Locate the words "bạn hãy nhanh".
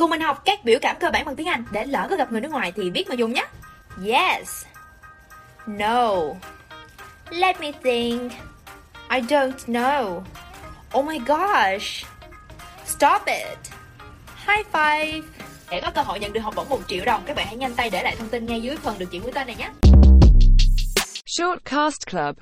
17.36-17.74